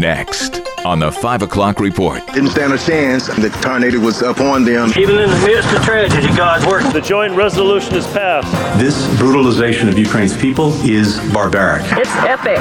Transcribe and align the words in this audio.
Next 0.00 0.62
on 0.86 0.98
the 0.98 1.12
5 1.12 1.42
o'clock 1.42 1.78
report. 1.78 2.26
Didn't 2.28 2.48
stand 2.48 2.72
a 2.72 2.78
chance. 2.78 3.26
The 3.26 3.50
tornado 3.60 3.98
was 3.98 4.22
upon 4.22 4.64
them. 4.64 4.90
Even 4.96 5.18
in 5.18 5.28
the 5.28 5.46
midst 5.46 5.70
of 5.76 5.84
tragedy, 5.84 6.28
God's 6.34 6.64
work. 6.64 6.90
The 6.94 7.02
joint 7.02 7.34
resolution 7.34 7.94
is 7.96 8.06
passed. 8.06 8.50
This 8.80 9.06
brutalization 9.18 9.90
of 9.90 9.98
Ukraine's 9.98 10.34
people 10.34 10.72
is 10.88 11.20
barbaric. 11.34 11.82
It's 11.98 12.10
epic. 12.16 12.56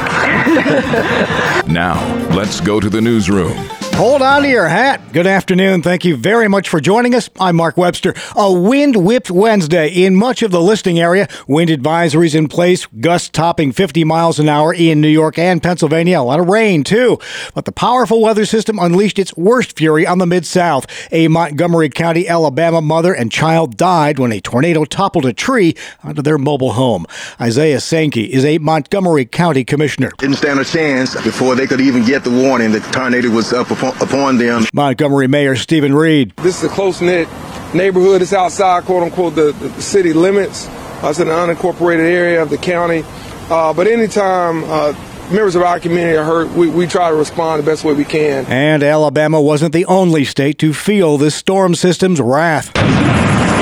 now, 1.69 1.95
let's 2.35 2.59
go 2.59 2.81
to 2.81 2.89
the 2.89 2.99
newsroom. 2.99 3.55
Hold 3.99 4.21
on 4.21 4.43
to 4.43 4.47
your 4.47 4.69
hat. 4.69 5.11
Good 5.11 5.27
afternoon. 5.27 5.81
Thank 5.81 6.05
you 6.05 6.15
very 6.15 6.47
much 6.47 6.69
for 6.69 6.79
joining 6.79 7.13
us. 7.13 7.29
I'm 7.37 7.57
Mark 7.57 7.75
Webster. 7.75 8.13
A 8.33 8.49
wind 8.49 8.95
whipped 8.95 9.29
Wednesday 9.29 9.89
in 9.89 10.15
much 10.15 10.41
of 10.41 10.51
the 10.51 10.61
listing 10.61 10.97
area. 10.97 11.27
Wind 11.49 11.69
advisories 11.69 12.33
in 12.33 12.47
place, 12.47 12.85
gusts 12.85 13.27
topping 13.27 13.73
50 13.73 14.05
miles 14.05 14.39
an 14.39 14.47
hour 14.47 14.73
in 14.73 15.01
New 15.01 15.09
York 15.09 15.37
and 15.37 15.61
Pennsylvania. 15.61 16.21
A 16.21 16.23
lot 16.23 16.39
of 16.39 16.47
rain, 16.47 16.85
too. 16.85 17.19
But 17.53 17.65
the 17.65 17.73
powerful 17.73 18.21
weather 18.21 18.45
system 18.45 18.79
unleashed 18.79 19.19
its 19.19 19.35
worst 19.35 19.77
fury 19.77 20.07
on 20.07 20.19
the 20.19 20.25
Mid 20.25 20.45
South. 20.45 20.85
A 21.11 21.27
Montgomery 21.27 21.89
County, 21.89 22.25
Alabama 22.25 22.79
mother 22.79 23.13
and 23.13 23.29
child 23.29 23.75
died 23.75 24.17
when 24.17 24.31
a 24.31 24.39
tornado 24.39 24.85
toppled 24.85 25.25
a 25.25 25.33
tree 25.33 25.75
onto 26.05 26.21
their 26.21 26.37
mobile 26.37 26.71
home. 26.71 27.05
Isaiah 27.41 27.81
Sankey 27.81 28.31
is 28.31 28.45
a 28.45 28.59
Montgomery 28.59 29.25
County 29.25 29.65
commissioner. 29.65 30.13
Didn't 30.19 30.37
stand 30.37 30.61
a 30.61 30.63
chance 30.63 31.21
before 31.21 31.55
they 31.55 31.67
could 31.67 31.81
even 31.81 32.05
get 32.05 32.23
the 32.23 32.31
warning. 32.31 32.71
The 32.71 32.79
tornado 32.79 33.29
was 33.29 33.51
uh, 33.51 33.59
up 33.59 33.71
upon 33.71 33.88
upon 34.01 34.37
them. 34.37 34.65
Montgomery 34.73 35.27
Mayor 35.27 35.55
Stephen 35.55 35.93
Reed. 35.93 36.33
This 36.37 36.63
is 36.63 36.69
a 36.69 36.73
close 36.73 37.01
knit 37.01 37.27
neighborhood. 37.73 38.21
It's 38.21 38.33
outside, 38.33 38.83
quote 38.85 39.03
unquote, 39.03 39.35
the, 39.35 39.51
the 39.51 39.81
city 39.81 40.13
limits. 40.13 40.67
Uh, 40.67 41.07
it's 41.09 41.19
an 41.19 41.27
unincorporated 41.27 41.99
area 41.99 42.41
of 42.41 42.49
the 42.49 42.57
county. 42.57 43.03
Uh, 43.49 43.73
but 43.73 43.87
anytime 43.87 44.63
uh, 44.65 44.93
members 45.31 45.55
of 45.55 45.61
our 45.61 45.79
community 45.79 46.17
are 46.17 46.25
hurt, 46.25 46.49
we, 46.51 46.69
we 46.69 46.87
try 46.87 47.09
to 47.09 47.15
respond 47.15 47.61
the 47.61 47.65
best 47.65 47.83
way 47.83 47.93
we 47.93 48.05
can. 48.05 48.45
And 48.47 48.83
Alabama 48.83 49.41
wasn't 49.41 49.73
the 49.73 49.85
only 49.85 50.25
state 50.25 50.57
to 50.59 50.73
feel 50.73 51.17
this 51.17 51.35
storm 51.35 51.75
system's 51.75 52.19
wrath. 52.19 52.71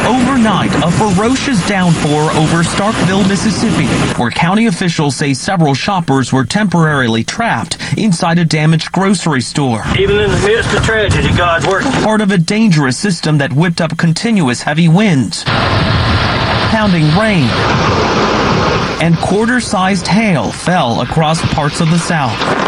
Overnight, 0.08 0.73
a 0.86 0.89
ferocious 0.89 1.67
downpour 1.67 2.31
over 2.31 2.63
Starkville, 2.63 3.27
Mississippi, 3.27 3.88
where 4.17 4.31
county 4.31 4.67
officials 4.67 5.17
say 5.17 5.33
several 5.33 5.73
shoppers 5.73 6.31
were 6.31 6.45
temporarily 6.45 7.25
trapped 7.25 7.77
inside 7.97 8.39
a 8.39 8.45
damaged 8.45 8.94
grocery 8.94 9.41
store. 9.41 9.83
Even 9.99 10.17
in 10.17 10.31
the 10.31 10.47
midst 10.47 10.73
of 10.73 10.86
tragedy, 10.86 11.36
God's 11.36 11.67
work. 11.67 11.83
Part 12.03 12.22
of 12.22 12.31
a 12.31 12.38
dangerous 12.38 12.97
system 12.97 13.38
that 13.39 13.52
whipped 13.52 13.81
up 13.81 13.97
continuous 13.97 14.61
heavy 14.61 14.88
winds, 14.88 15.44
pounding 15.44 17.03
rain, 17.17 17.49
and 19.02 19.17
quarter-sized 19.17 20.08
hail 20.08 20.53
fell 20.53 21.02
across 21.02 21.42
parts 21.53 21.81
of 21.81 21.89
the 21.89 21.99
South. 21.99 22.67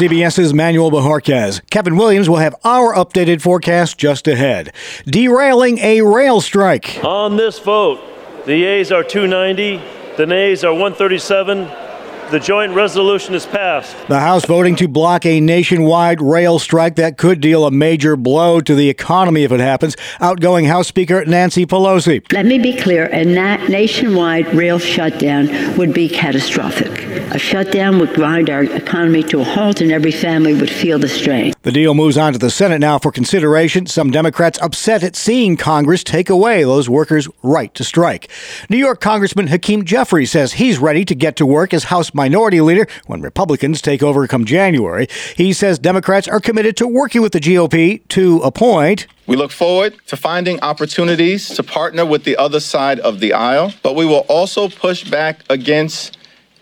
CBS's 0.00 0.54
Manuel 0.54 0.90
Bojorquez. 0.90 1.60
Kevin 1.68 1.94
Williams 1.94 2.26
will 2.26 2.38
have 2.38 2.54
our 2.64 2.94
updated 2.94 3.42
forecast 3.42 3.98
just 3.98 4.26
ahead. 4.26 4.72
Derailing 5.04 5.76
a 5.80 6.00
rail 6.00 6.40
strike. 6.40 7.04
On 7.04 7.36
this 7.36 7.58
vote, 7.58 8.00
the 8.46 8.56
yeas 8.56 8.90
are 8.92 9.04
290, 9.04 9.76
the 10.16 10.24
nays 10.24 10.64
are 10.64 10.72
137. 10.72 11.89
The 12.30 12.38
joint 12.38 12.74
resolution 12.74 13.34
is 13.34 13.44
passed. 13.44 13.96
The 14.06 14.20
House 14.20 14.44
voting 14.44 14.76
to 14.76 14.86
block 14.86 15.26
a 15.26 15.40
nationwide 15.40 16.20
rail 16.20 16.60
strike 16.60 16.94
that 16.94 17.18
could 17.18 17.40
deal 17.40 17.66
a 17.66 17.72
major 17.72 18.14
blow 18.14 18.60
to 18.60 18.74
the 18.76 18.88
economy 18.88 19.42
if 19.42 19.50
it 19.50 19.58
happens. 19.58 19.96
Outgoing 20.20 20.66
House 20.66 20.86
Speaker 20.86 21.24
Nancy 21.24 21.66
Pelosi. 21.66 22.32
Let 22.32 22.46
me 22.46 22.58
be 22.60 22.76
clear 22.76 23.06
a 23.06 23.24
na- 23.24 23.66
nationwide 23.66 24.54
rail 24.54 24.78
shutdown 24.78 25.76
would 25.76 25.92
be 25.92 26.08
catastrophic. 26.08 27.02
A 27.34 27.38
shutdown 27.38 27.98
would 27.98 28.14
grind 28.14 28.48
our 28.48 28.62
economy 28.62 29.24
to 29.24 29.40
a 29.40 29.44
halt, 29.44 29.80
and 29.80 29.90
every 29.90 30.12
family 30.12 30.54
would 30.54 30.70
feel 30.70 31.00
the 31.00 31.08
strain. 31.08 31.52
The 31.62 31.72
deal 31.72 31.94
moves 31.94 32.16
on 32.16 32.32
to 32.32 32.38
the 32.38 32.50
Senate 32.50 32.78
now 32.78 32.98
for 32.98 33.10
consideration. 33.10 33.86
Some 33.86 34.12
Democrats 34.12 34.58
upset 34.62 35.02
at 35.02 35.16
seeing 35.16 35.56
Congress 35.56 36.04
take 36.04 36.30
away 36.30 36.62
those 36.62 36.88
workers' 36.88 37.28
right 37.42 37.74
to 37.74 37.82
strike. 37.82 38.30
New 38.68 38.76
York 38.76 39.00
Congressman 39.00 39.48
Hakeem 39.48 39.84
Jeffries 39.84 40.30
says 40.30 40.52
he's 40.52 40.78
ready 40.78 41.04
to 41.04 41.14
get 41.16 41.34
to 41.36 41.46
work 41.46 41.74
as 41.74 41.84
House 41.84 42.14
Minority 42.20 42.60
Leader 42.60 42.86
when 43.06 43.22
Republicans 43.22 43.80
take 43.80 44.02
over 44.02 44.26
come 44.26 44.44
January. 44.44 45.08
He 45.38 45.54
says 45.54 45.78
Democrats 45.78 46.28
are 46.28 46.38
committed 46.38 46.76
to 46.76 46.86
working 46.86 47.22
with 47.22 47.32
the 47.32 47.40
GOP 47.40 48.06
to 48.08 48.40
a 48.40 48.52
point. 48.52 49.06
We 49.26 49.36
look 49.36 49.50
forward 49.50 49.94
to 50.08 50.18
finding 50.18 50.60
opportunities 50.60 51.48
to 51.48 51.62
partner 51.62 52.04
with 52.04 52.24
the 52.24 52.36
other 52.36 52.60
side 52.60 53.00
of 53.00 53.20
the 53.20 53.32
aisle, 53.32 53.72
but 53.82 53.96
we 53.96 54.04
will 54.04 54.26
also 54.28 54.68
push 54.68 55.08
back 55.08 55.40
against 55.48 56.18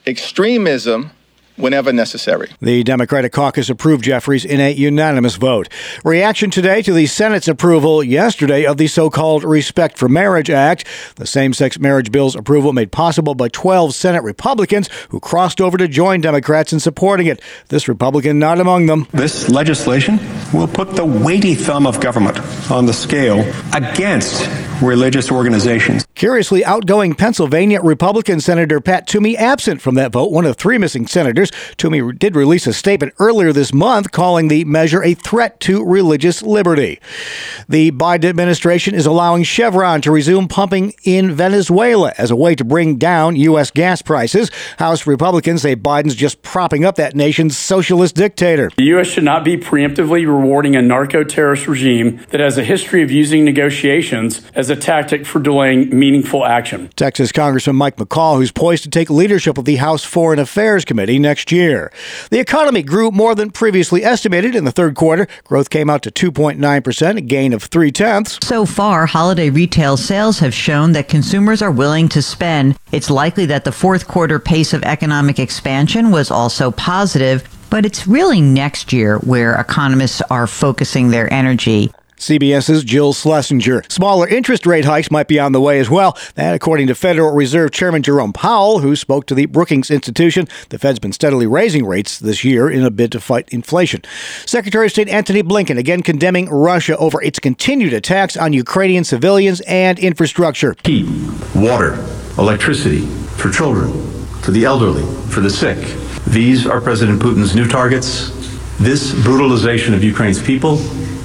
extremism 0.07 1.11
whenever 1.59 1.93
necessary. 1.93 2.51
The 2.61 2.83
Democratic 2.83 3.33
caucus 3.33 3.69
approved 3.69 4.05
Jeffries 4.05 4.45
in 4.45 4.61
a 4.61 4.73
unanimous 4.73 5.37
vote. 5.37 5.69
Reaction 6.05 6.51
today 6.51 6.83
to 6.83 6.93
the 6.93 7.07
Senate's 7.07 7.49
approval 7.49 8.03
yesterday 8.03 8.65
of 8.65 8.77
the 8.77 8.87
so 8.87 9.11
called 9.11 9.45
Respect 9.45 9.99
for 9.99 10.09
Marriage 10.09 10.51
Act. 10.51 10.87
The 11.17 11.27
same 11.27 11.53
sex 11.53 11.79
marriage 11.79 12.11
bill's 12.13 12.37
approval 12.37 12.73
made 12.73 12.93
possible 12.93 13.35
by 13.35 13.49
12 13.49 13.95
Senate 13.95 14.23
Republicans 14.23 14.89
who 15.11 15.21
crossed 15.21 15.61
over 15.61 15.77
to 15.77 15.89
join 15.89 16.21
Democrats 16.21 16.73
in 16.73 16.81
supporting 16.81 17.27
it. 17.27 17.43
This 17.69 17.89
Republican 17.89 18.39
not 18.39 18.61
among 18.61 18.87
them. 18.87 19.07
This 19.13 19.49
legislation 19.49 20.19
will 20.53 20.69
put 20.69 20.95
the 20.95 21.05
weighty 21.05 21.55
thumb 21.55 21.87
of 21.87 22.01
government 22.01 22.39
on 22.71 22.87
the 22.87 22.93
scale 22.93 23.41
against 23.75 24.49
religious 24.83 25.31
organizations. 25.31 26.06
Curiously, 26.15 26.65
outgoing 26.65 27.15
Pennsylvania 27.15 27.81
Republican 27.81 28.41
Senator 28.41 28.81
Pat 28.81 29.06
Toomey 29.06 29.37
absent 29.37 29.81
from 29.81 29.94
that 29.97 30.12
vote, 30.12 30.31
one 30.31 30.47
of 30.47 30.56
three 30.56 30.78
missing 30.78 31.06
senators. 31.06 31.50
Toomey 31.77 32.12
did 32.12 32.37
release 32.37 32.66
a 32.66 32.72
statement 32.72 33.15
earlier 33.19 33.53
this 33.53 33.72
month 33.72 34.12
calling 34.12 34.49
the 34.49 34.65
measure 34.65 35.03
a 35.03 35.15
threat 35.15 35.61
to 35.61 35.84
religious 35.84 36.43
liberty. 36.43 37.00
The 37.69 37.91
Biden 37.93 38.25
administration 38.25 38.94
is 38.94 39.06
allowing 39.06 39.44
Chevron 39.44 40.00
to 40.03 40.11
resume 40.11 40.49
pumping 40.49 40.95
in 41.05 41.33
Venezuela 41.33 42.12
as 42.19 42.31
a 42.31 42.37
way 42.37 42.55
to 42.55 42.65
bring 42.65 42.97
down 42.97 43.37
U.S. 43.37 43.71
gas 43.71 44.03
prices. 44.03 44.50
House 44.78 45.06
Republicans 45.06 45.62
say 45.62 45.77
Biden's 45.77 46.15
just 46.15 46.43
propping 46.43 46.84
up 46.84 46.97
that 46.97 47.15
nation's 47.15 47.56
socialist 47.56 48.15
dictator. 48.15 48.71
The 48.77 48.84
U.S. 48.84 49.06
should 49.06 49.25
not 49.25 49.45
be 49.45 49.56
preemptively 49.56 50.27
rewarding 50.27 50.77
a 50.77 50.83
narco 50.83 51.25
terrorist 51.25 51.66
regime 51.66 52.25
that 52.31 52.41
has 52.41 52.59
a 52.59 52.65
history 52.65 53.03
of 53.03 53.10
using 53.10 53.45
negotiations 53.45 54.43
as 54.55 54.68
a 54.71 54.77
tactic 54.77 55.27
for 55.27 55.41
delaying 55.41 55.97
meaningful 55.97 56.45
action. 56.45 56.89
Texas 56.97 57.33
Congressman 57.33 57.77
Mike 57.77 57.97
McCaul, 57.97 58.37
who's 58.37 58.53
poised 58.53 58.83
to 58.84 58.91
take 58.91 59.11
leadership 59.11 59.59
of 59.59 59.65
the 59.65 59.77
House 59.77 60.05
Foreign 60.05 60.39
Affairs 60.39 60.84
Committee 60.84 61.19
next 61.19 61.53
year. 61.53 61.93
The 62.31 62.41
economy 62.41 62.83
grew 62.83 63.11
more 63.11 63.34
than 63.34 63.51
previously 63.51 64.05
estimated 64.05 64.55
in 64.55 64.65
the 64.65 64.73
third 64.73 64.95
quarter. 64.95 65.27
Growth 65.45 65.71
came 65.71 65.91
out 65.91 66.03
to 66.03 66.11
2.9%, 66.11 67.17
a 67.17 67.21
gain 67.21 67.53
of 67.53 67.65
three 67.65 67.93
tenths. 67.93 68.39
So 68.43 68.65
far, 68.65 69.07
holiday 69.07 69.51
retail 69.51 69.97
sales 69.97 70.39
have 70.41 70.55
shown 70.55 70.93
that 70.93 71.09
consumers 71.09 71.62
are 71.62 71.71
willing 71.71 72.09
to 72.11 72.23
spend. 72.23 72.77
It's 72.93 73.11
likely 73.11 73.47
that 73.47 73.65
the 73.65 73.73
fourth 73.73 74.09
quarter 74.09 74.39
pace 74.39 74.73
of 74.73 74.83
economic 74.83 75.39
expansion 75.39 76.11
was 76.11 76.31
also 76.31 76.71
positive, 76.71 77.49
but 77.71 77.84
it's 77.84 78.07
really 78.07 78.41
next 78.41 78.93
year 78.93 79.19
where 79.19 79.55
economists 79.55 80.23
are 80.31 80.47
focusing 80.47 81.11
their 81.11 81.33
energy. 81.33 81.91
CBS's 82.19 82.84
Jill 82.84 83.12
Schlesinger. 83.12 83.83
Smaller 83.89 84.29
interest 84.29 84.67
rate 84.67 84.84
hikes 84.84 85.11
might 85.11 85.29
be 85.29 85.39
on 85.39 85.53
the 85.53 85.61
way 85.61 85.79
as 85.79 85.89
well. 85.89 86.17
That, 86.34 86.55
according 86.55 86.89
to 86.89 86.95
Federal 86.95 87.33
Reserve 87.33 87.71
Chairman 87.71 88.03
Jerome 88.03 88.33
Powell, 88.33 88.81
who 88.81 88.97
spoke 88.97 89.27
to 89.27 89.34
the 89.34 89.47
Brookings 89.47 89.91
Institution. 89.91 90.49
The 90.69 90.78
Fed's 90.78 90.99
been 90.99 91.12
steadily 91.12 91.47
raising 91.47 91.87
rates 91.87 92.19
this 92.19 92.45
year 92.45 92.69
in 92.69 92.84
a 92.84 92.91
bid 92.91 93.12
to 93.12 93.21
fight 93.21 93.49
inflation. 93.51 94.03
Secretary 94.47 94.87
of 94.87 94.93
State 94.93 95.09
Antony 95.09 95.43
Blinken 95.43 95.78
again 95.78 96.03
condemning 96.03 96.49
Russia 96.49 96.97
over 96.99 97.23
its 97.23 97.39
continued 97.39 97.93
attacks 97.93 98.37
on 98.37 98.53
Ukrainian 98.53 99.05
civilians 99.05 99.61
and 99.62 99.99
infrastructure. 99.99 100.75
Heat, 100.84 101.07
water, 101.55 101.95
electricity 102.39 103.07
for 103.37 103.51
children, 103.51 103.93
for 104.43 104.51
the 104.51 104.65
elderly, 104.65 105.05
for 105.28 105.41
the 105.41 105.51
sick. 105.51 105.78
These 106.27 106.67
are 106.67 106.81
President 106.81 107.23
Putin's 107.23 107.55
new 107.55 107.67
targets. 107.67 108.31
This 108.78 109.15
brutalization 109.22 109.95
of 109.95 110.04
Ukraine's 110.04 110.42
people 110.42 110.77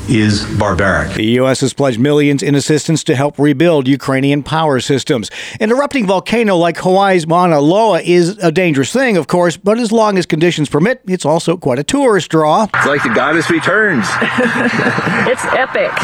is 0.09 0.45
barbaric. 0.57 1.13
The 1.13 1.25
U.S. 1.41 1.61
has 1.61 1.73
pledged 1.73 1.99
millions 1.99 2.43
in 2.43 2.55
assistance 2.55 3.03
to 3.05 3.15
help 3.15 3.39
rebuild 3.39 3.87
Ukrainian 3.87 4.43
power 4.43 4.79
systems. 4.79 5.31
An 5.59 5.71
erupting 5.71 6.05
volcano 6.05 6.57
like 6.57 6.77
Hawaii's 6.77 7.25
Mauna 7.25 7.59
Loa 7.59 8.01
is 8.01 8.37
a 8.39 8.51
dangerous 8.51 8.91
thing, 8.91 9.15
of 9.17 9.27
course, 9.27 9.55
but 9.55 9.79
as 9.79 9.91
long 9.91 10.17
as 10.17 10.25
conditions 10.25 10.67
permit, 10.69 11.01
it's 11.07 11.25
also 11.25 11.55
quite 11.55 11.79
a 11.79 11.83
tourist 11.83 12.29
draw. 12.31 12.63
It's 12.73 12.85
like 12.85 13.03
the 13.03 13.13
goddess 13.13 13.49
returns. 13.49 14.05
it's 14.21 15.45
epic. 15.45 15.91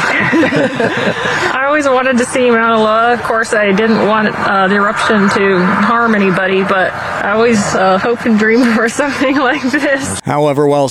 I 1.54 1.64
always 1.66 1.88
wanted 1.88 2.18
to 2.20 2.26
see 2.26 2.50
Mauna 2.50 2.78
Loa. 2.78 3.14
Of 3.14 3.24
course, 3.24 3.54
I 3.54 3.72
didn't 3.72 4.08
want 4.08 4.30
uh, 4.30 4.68
the 4.68 4.76
eruption 4.76 5.30
to 5.30 5.66
harm 5.66 6.16
anybody, 6.16 6.64
but 6.64 6.94
I 6.94 7.32
always 7.32 7.60
uh, 7.76 7.98
hope 7.98 8.26
and 8.26 8.40
dream 8.40 8.74
for 8.76 8.88
something 8.88 9.38
like 9.38 9.62
this. 9.62 10.22
However, 10.24 10.68
while, 10.68 10.90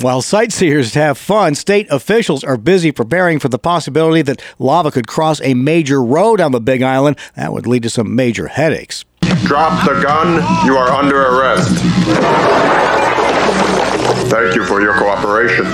while 0.00 0.22
sightseers 0.22 0.94
have 0.94 1.18
fun, 1.18 1.54
state 1.54 1.87
officials 1.90 2.44
are 2.44 2.56
busy 2.56 2.92
preparing 2.92 3.38
for 3.38 3.48
the 3.48 3.58
possibility 3.58 4.22
that 4.22 4.42
lava 4.58 4.90
could 4.90 5.06
cross 5.06 5.40
a 5.42 5.54
major 5.54 6.02
road 6.02 6.40
on 6.40 6.52
the 6.52 6.60
Big 6.60 6.82
Island. 6.82 7.18
That 7.36 7.52
would 7.52 7.66
lead 7.66 7.82
to 7.84 7.90
some 7.90 8.14
major 8.14 8.48
headaches. 8.48 9.04
Drop 9.44 9.86
the 9.86 10.00
gun. 10.02 10.66
You 10.66 10.76
are 10.76 10.88
under 10.88 11.20
arrest. 11.20 13.07
Thank 14.28 14.54
you 14.56 14.64
for 14.66 14.82
your 14.82 14.92
cooperation. 14.92 15.64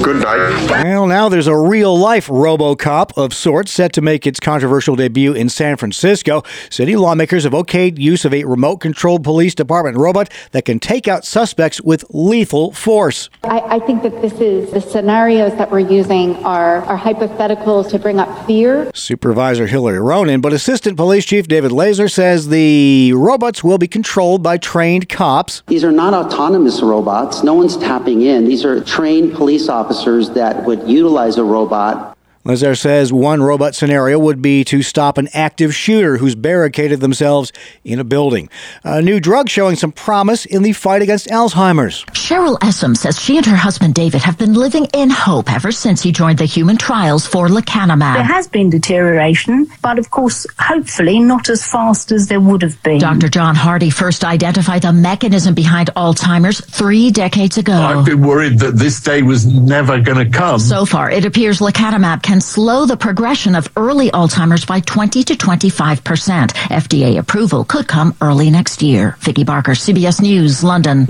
Good 0.00 0.22
night. 0.22 0.70
Well, 0.70 1.08
now 1.08 1.28
there's 1.28 1.48
a 1.48 1.56
real 1.56 1.98
life 1.98 2.28
Robocop 2.28 3.18
of 3.18 3.34
sorts 3.34 3.72
set 3.72 3.92
to 3.94 4.00
make 4.00 4.28
its 4.28 4.38
controversial 4.38 4.94
debut 4.94 5.32
in 5.32 5.48
San 5.48 5.76
Francisco. 5.76 6.44
City 6.70 6.94
lawmakers 6.94 7.42
have 7.42 7.52
okayed 7.52 7.98
use 7.98 8.24
of 8.24 8.32
a 8.32 8.44
remote 8.44 8.76
controlled 8.76 9.24
police 9.24 9.56
department 9.56 9.96
robot 9.96 10.30
that 10.52 10.64
can 10.64 10.78
take 10.78 11.08
out 11.08 11.24
suspects 11.24 11.80
with 11.80 12.04
lethal 12.10 12.70
force. 12.70 13.28
I, 13.42 13.58
I 13.58 13.78
think 13.80 14.04
that 14.04 14.22
this 14.22 14.34
is 14.34 14.70
the 14.70 14.80
scenarios 14.80 15.56
that 15.58 15.72
we're 15.72 15.80
using 15.80 16.36
are, 16.44 16.82
are 16.84 16.96
hypothetical 16.96 17.82
to 17.82 17.98
bring 17.98 18.20
up 18.20 18.46
fear. 18.46 18.88
Supervisor 18.94 19.66
Hillary 19.66 19.98
Ronen, 19.98 20.40
but 20.40 20.52
Assistant 20.52 20.96
Police 20.96 21.24
Chief 21.24 21.48
David 21.48 21.72
Lazar 21.72 22.08
says 22.08 22.50
the 22.50 23.12
robots 23.14 23.64
will 23.64 23.78
be 23.78 23.88
controlled 23.88 24.44
by 24.44 24.58
trained 24.58 25.08
cops. 25.08 25.64
These 25.66 25.82
are 25.82 25.90
not 25.90 26.14
autonomous 26.14 26.82
robots. 26.82 27.42
No 27.42 27.54
one's 27.54 27.76
tapping 27.96 28.22
in. 28.22 28.44
These 28.44 28.64
are 28.64 28.82
trained 28.84 29.34
police 29.34 29.68
officers 29.68 30.30
that 30.30 30.64
would 30.64 30.86
utilize 30.88 31.38
a 31.38 31.44
robot 31.44 32.15
Lazar 32.46 32.76
says 32.76 33.12
one 33.12 33.42
robot 33.42 33.74
scenario 33.74 34.20
would 34.20 34.40
be 34.40 34.62
to 34.64 34.80
stop 34.80 35.18
an 35.18 35.28
active 35.34 35.74
shooter 35.74 36.18
who's 36.18 36.36
barricaded 36.36 37.00
themselves 37.00 37.52
in 37.82 37.98
a 37.98 38.04
building. 38.04 38.48
A 38.84 39.02
new 39.02 39.18
drug 39.18 39.48
showing 39.48 39.74
some 39.74 39.90
promise 39.90 40.44
in 40.46 40.62
the 40.62 40.72
fight 40.72 41.02
against 41.02 41.26
Alzheimer's. 41.26 42.04
Cheryl 42.12 42.56
Essam 42.60 42.96
says 42.96 43.20
she 43.20 43.36
and 43.36 43.44
her 43.46 43.56
husband 43.56 43.94
David 43.94 44.22
have 44.22 44.38
been 44.38 44.54
living 44.54 44.86
in 44.94 45.10
hope 45.10 45.52
ever 45.52 45.72
since 45.72 46.00
he 46.02 46.12
joined 46.12 46.38
the 46.38 46.44
human 46.44 46.76
trials 46.76 47.26
for 47.26 47.48
lecanemab. 47.48 48.14
There 48.14 48.22
has 48.22 48.46
been 48.46 48.70
deterioration, 48.70 49.66
but 49.82 49.98
of 49.98 50.10
course, 50.10 50.46
hopefully 50.60 51.18
not 51.18 51.48
as 51.48 51.68
fast 51.68 52.12
as 52.12 52.28
there 52.28 52.40
would 52.40 52.62
have 52.62 52.80
been. 52.84 53.00
Dr. 53.00 53.28
John 53.28 53.56
Hardy 53.56 53.90
first 53.90 54.24
identified 54.24 54.82
the 54.82 54.92
mechanism 54.92 55.52
behind 55.52 55.90
Alzheimer's 55.96 56.64
three 56.64 57.10
decades 57.10 57.58
ago. 57.58 57.74
I've 57.74 58.06
been 58.06 58.22
worried 58.22 58.60
that 58.60 58.76
this 58.76 59.00
day 59.00 59.22
was 59.22 59.46
never 59.46 60.00
going 60.00 60.24
to 60.24 60.30
come. 60.30 60.60
So 60.60 60.86
far, 60.86 61.10
it 61.10 61.24
appears 61.24 61.58
lecanemab 61.58 62.22
can 62.22 62.35
slow 62.42 62.86
the 62.86 62.96
progression 62.96 63.54
of 63.54 63.68
early 63.76 64.10
Alzheimer's 64.10 64.64
by 64.64 64.80
20 64.80 65.24
to 65.24 65.36
25 65.36 66.04
percent. 66.04 66.54
FDA 66.54 67.18
approval 67.18 67.64
could 67.64 67.88
come 67.88 68.14
early 68.20 68.50
next 68.50 68.82
year. 68.82 69.16
Vicki 69.20 69.44
Barker, 69.44 69.72
CBS 69.72 70.20
News, 70.20 70.62
London. 70.62 71.08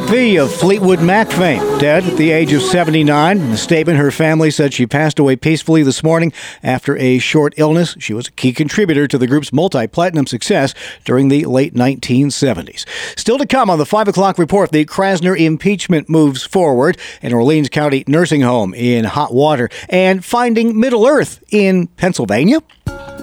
McVie 0.00 0.42
of 0.42 0.50
Fleetwood 0.50 1.02
Mac 1.02 1.30
fame, 1.30 1.60
dead 1.78 2.04
at 2.04 2.16
the 2.16 2.30
age 2.30 2.54
of 2.54 2.62
79. 2.62 3.38
In 3.38 3.50
a 3.50 3.56
statement, 3.56 3.98
her 3.98 4.10
family 4.10 4.50
said 4.50 4.72
she 4.72 4.86
passed 4.86 5.18
away 5.18 5.36
peacefully 5.36 5.82
this 5.82 6.02
morning 6.02 6.32
after 6.62 6.96
a 6.96 7.18
short 7.18 7.52
illness. 7.58 7.94
She 7.98 8.14
was 8.14 8.28
a 8.28 8.30
key 8.32 8.54
contributor 8.54 9.06
to 9.06 9.18
the 9.18 9.26
group's 9.26 9.52
multi 9.52 9.86
platinum 9.86 10.26
success 10.26 10.74
during 11.04 11.28
the 11.28 11.44
late 11.44 11.74
1970s. 11.74 12.86
Still 13.18 13.36
to 13.36 13.46
come 13.46 13.68
on 13.68 13.78
the 13.78 13.84
5 13.84 14.08
o'clock 14.08 14.38
report, 14.38 14.72
the 14.72 14.86
Krasner 14.86 15.38
impeachment 15.38 16.08
moves 16.08 16.44
forward, 16.44 16.96
an 17.20 17.34
Orleans 17.34 17.68
County 17.68 18.02
nursing 18.06 18.40
home 18.40 18.72
in 18.72 19.04
hot 19.04 19.34
water, 19.34 19.68
and 19.90 20.24
finding 20.24 20.80
Middle 20.80 21.06
Earth 21.06 21.44
in 21.50 21.88
Pennsylvania. 21.88 22.62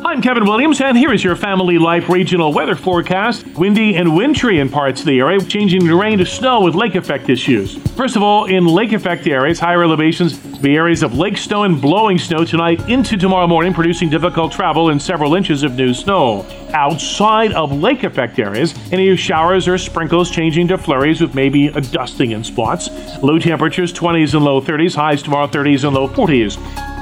I'm 0.05 0.21
Kevin 0.21 0.45
Williams, 0.45 0.79
and 0.79 0.97
here 0.97 1.11
is 1.11 1.23
your 1.23 1.35
Family 1.35 1.77
Life 1.77 2.07
regional 2.07 2.53
weather 2.53 2.75
forecast. 2.75 3.45
Windy 3.57 3.95
and 3.95 4.15
wintry 4.15 4.59
in 4.59 4.69
parts 4.69 5.01
of 5.01 5.07
the 5.07 5.19
area, 5.19 5.39
changing 5.41 5.81
to 5.81 5.99
rain 5.99 6.19
to 6.19 6.25
snow 6.25 6.61
with 6.61 6.75
lake 6.75 6.95
effect 6.95 7.29
issues. 7.29 7.77
First 7.95 8.15
of 8.15 8.23
all, 8.23 8.45
in 8.45 8.65
lake 8.65 8.93
effect 8.93 9.27
areas, 9.27 9.59
higher 9.59 9.83
elevations, 9.83 10.39
the 10.59 10.75
areas 10.75 11.03
of 11.03 11.17
lake 11.17 11.37
snow 11.37 11.63
and 11.63 11.81
blowing 11.81 12.17
snow 12.17 12.45
tonight 12.45 12.87
into 12.89 13.17
tomorrow 13.17 13.47
morning, 13.47 13.73
producing 13.73 14.09
difficult 14.09 14.51
travel 14.51 14.89
and 14.89 15.01
several 15.01 15.35
inches 15.35 15.63
of 15.63 15.75
new 15.75 15.93
snow. 15.93 16.45
Outside 16.73 17.53
of 17.53 17.71
lake 17.71 18.03
effect 18.03 18.39
areas, 18.39 18.75
any 18.91 19.15
showers 19.15 19.67
or 19.67 19.77
sprinkles 19.77 20.29
changing 20.29 20.67
to 20.67 20.77
flurries 20.77 21.21
with 21.21 21.33
maybe 21.33 21.67
a 21.67 21.81
dusting 21.81 22.31
in 22.31 22.43
spots. 22.43 22.89
Low 23.23 23.39
temperatures 23.39 23.93
20s 23.93 24.33
and 24.35 24.45
low 24.45 24.61
30s, 24.61 24.95
highs 24.95 25.23
tomorrow 25.23 25.47
30s 25.47 25.83
and 25.85 25.95
low 25.95 26.07
40s. 26.07 26.96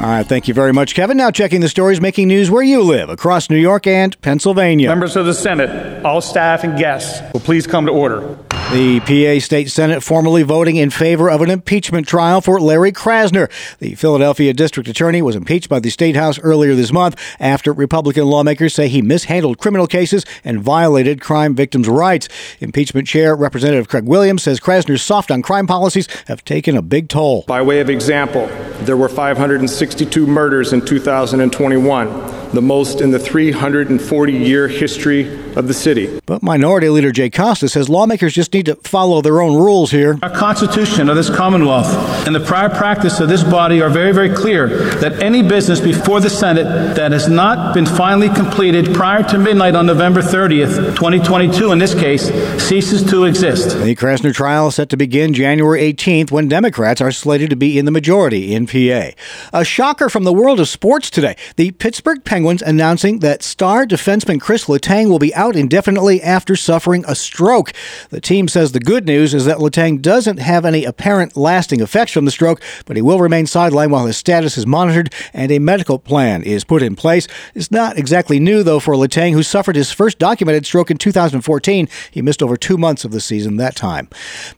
All 0.00 0.06
right, 0.06 0.26
thank 0.26 0.48
you 0.48 0.54
very 0.54 0.72
much, 0.72 0.94
Kevin. 0.94 1.18
Now 1.18 1.30
checking 1.30 1.60
the 1.60 1.68
stories 1.68 2.00
making 2.00 2.28
news 2.28 2.50
where 2.50 2.62
you 2.62 2.80
live 2.82 3.10
across 3.10 3.50
New 3.50 3.58
York 3.58 3.86
and 3.86 4.18
Pennsylvania. 4.22 4.88
Members 4.88 5.14
of 5.14 5.26
the 5.26 5.34
Senate, 5.34 6.02
all 6.06 6.22
staff 6.22 6.64
and 6.64 6.78
guests 6.78 7.20
will 7.34 7.40
please 7.40 7.66
come 7.66 7.84
to 7.84 7.92
order. 7.92 8.38
The 8.72 9.00
PA 9.00 9.44
State 9.44 9.68
Senate 9.68 10.00
formally 10.00 10.44
voting 10.44 10.76
in 10.76 10.90
favor 10.90 11.28
of 11.28 11.42
an 11.42 11.50
impeachment 11.50 12.06
trial 12.06 12.40
for 12.40 12.60
Larry 12.60 12.92
Krasner. 12.92 13.50
The 13.80 13.96
Philadelphia 13.96 14.54
District 14.54 14.88
Attorney 14.88 15.22
was 15.22 15.34
impeached 15.34 15.68
by 15.68 15.80
the 15.80 15.90
State 15.90 16.14
House 16.14 16.38
earlier 16.38 16.76
this 16.76 16.92
month 16.92 17.20
after 17.40 17.72
Republican 17.72 18.26
lawmakers 18.26 18.72
say 18.72 18.86
he 18.86 19.02
mishandled 19.02 19.58
criminal 19.58 19.88
cases 19.88 20.24
and 20.44 20.60
violated 20.60 21.20
crime 21.20 21.56
victims' 21.56 21.88
rights. 21.88 22.28
Impeachment 22.60 23.08
Chair 23.08 23.34
Representative 23.34 23.88
Craig 23.88 24.04
Williams 24.04 24.44
says 24.44 24.60
Krasner's 24.60 25.02
soft 25.02 25.32
on 25.32 25.42
crime 25.42 25.66
policies 25.66 26.06
have 26.28 26.44
taken 26.44 26.76
a 26.76 26.82
big 26.82 27.08
toll. 27.08 27.42
By 27.48 27.62
way 27.62 27.80
of 27.80 27.90
example, 27.90 28.46
there 28.82 28.96
were 28.96 29.08
562 29.08 30.28
murders 30.28 30.72
in 30.72 30.84
2021, 30.84 32.52
the 32.54 32.62
most 32.62 33.00
in 33.00 33.10
the 33.10 33.18
340 33.18 34.32
year 34.32 34.68
history 34.68 35.28
of 35.56 35.66
the 35.66 35.74
city. 35.74 36.20
But 36.24 36.42
Minority 36.42 36.88
Leader 36.88 37.10
Jay 37.10 37.30
Costa 37.30 37.68
says 37.68 37.88
lawmakers 37.88 38.32
just 38.32 38.54
need 38.54 38.59
to 38.64 38.74
follow 38.76 39.20
their 39.20 39.40
own 39.40 39.56
rules 39.56 39.90
here. 39.90 40.18
Our 40.22 40.30
Constitution 40.30 41.08
of 41.08 41.16
this 41.16 41.30
Commonwealth 41.30 41.88
and 42.26 42.34
the 42.34 42.40
prior 42.40 42.68
practice 42.68 43.20
of 43.20 43.28
this 43.28 43.42
body 43.42 43.82
are 43.82 43.90
very, 43.90 44.12
very 44.12 44.34
clear 44.34 44.68
that 45.00 45.22
any 45.22 45.42
business 45.42 45.80
before 45.80 46.20
the 46.20 46.30
Senate 46.30 46.96
that 46.96 47.12
has 47.12 47.28
not 47.28 47.74
been 47.74 47.86
finally 47.86 48.28
completed 48.28 48.94
prior 48.94 49.22
to 49.24 49.38
midnight 49.38 49.74
on 49.74 49.86
November 49.86 50.20
30th, 50.20 50.94
2022, 50.96 51.72
in 51.72 51.78
this 51.78 51.94
case, 51.94 52.30
ceases 52.62 53.02
to 53.10 53.24
exist. 53.24 53.78
The 53.78 53.94
Krasner 53.94 54.34
trial 54.34 54.68
is 54.68 54.76
set 54.76 54.88
to 54.90 54.96
begin 54.96 55.34
January 55.34 55.92
18th 55.92 56.30
when 56.30 56.48
Democrats 56.48 57.00
are 57.00 57.12
slated 57.12 57.50
to 57.50 57.56
be 57.56 57.78
in 57.78 57.84
the 57.84 57.90
majority 57.90 58.54
in 58.54 58.66
PA. 58.66 59.10
A 59.52 59.64
shocker 59.64 60.08
from 60.08 60.24
the 60.24 60.32
world 60.32 60.60
of 60.60 60.68
sports 60.68 61.10
today. 61.10 61.36
The 61.56 61.70
Pittsburgh 61.72 62.24
Penguins 62.24 62.62
announcing 62.62 63.20
that 63.20 63.42
star 63.42 63.86
defenseman 63.86 64.40
Chris 64.40 64.66
Letang 64.66 65.08
will 65.08 65.18
be 65.18 65.34
out 65.34 65.56
indefinitely 65.56 66.22
after 66.22 66.56
suffering 66.56 67.04
a 67.06 67.14
stroke. 67.14 67.72
The 68.10 68.20
team 68.20 68.48
says 68.50 68.72
the 68.72 68.80
good 68.80 69.06
news 69.06 69.34
is 69.34 69.44
that 69.44 69.58
Letang 69.58 70.02
doesn't 70.02 70.38
have 70.38 70.64
any 70.64 70.84
apparent 70.84 71.36
lasting 71.36 71.80
effects 71.80 72.12
from 72.12 72.24
the 72.24 72.30
stroke, 72.30 72.60
but 72.84 72.96
he 72.96 73.02
will 73.02 73.18
remain 73.18 73.46
sidelined 73.46 73.90
while 73.90 74.06
his 74.06 74.16
status 74.16 74.58
is 74.58 74.66
monitored 74.66 75.12
and 75.32 75.50
a 75.50 75.58
medical 75.58 75.98
plan 75.98 76.42
is 76.42 76.64
put 76.64 76.82
in 76.82 76.96
place. 76.96 77.26
It's 77.54 77.70
not 77.70 77.98
exactly 77.98 78.38
new, 78.38 78.62
though, 78.62 78.80
for 78.80 78.94
Letang, 78.94 79.32
who 79.32 79.42
suffered 79.42 79.76
his 79.76 79.92
first 79.92 80.18
documented 80.18 80.66
stroke 80.66 80.90
in 80.90 80.98
2014. 80.98 81.88
He 82.10 82.22
missed 82.22 82.42
over 82.42 82.56
two 82.56 82.76
months 82.76 83.04
of 83.04 83.12
the 83.12 83.20
season 83.20 83.56
that 83.56 83.76
time. 83.76 84.08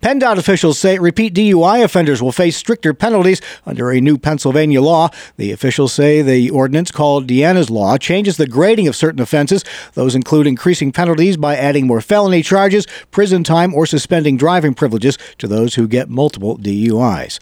PennDOT 0.00 0.38
officials 0.38 0.78
say 0.78 0.98
repeat 0.98 1.34
DUI 1.34 1.84
offenders 1.84 2.22
will 2.22 2.32
face 2.32 2.56
stricter 2.56 2.94
penalties 2.94 3.40
under 3.66 3.90
a 3.90 4.00
new 4.00 4.18
Pennsylvania 4.18 4.80
law. 4.80 5.10
The 5.36 5.52
officials 5.52 5.92
say 5.92 6.22
the 6.22 6.50
ordinance 6.50 6.90
called 6.90 7.26
Deana's 7.26 7.70
Law 7.70 7.98
changes 7.98 8.36
the 8.36 8.46
grading 8.46 8.88
of 8.88 8.96
certain 8.96 9.20
offenses. 9.20 9.64
Those 9.94 10.14
include 10.14 10.46
increasing 10.46 10.92
penalties 10.92 11.36
by 11.36 11.56
adding 11.56 11.86
more 11.86 12.00
felony 12.00 12.42
charges, 12.42 12.86
prison 13.10 13.44
time, 13.44 13.74
or 13.74 13.81
suspending 13.86 14.36
driving 14.36 14.74
privileges 14.74 15.18
to 15.38 15.46
those 15.46 15.74
who 15.74 15.86
get 15.88 16.08
multiple 16.08 16.58
DUIs. 16.58 17.38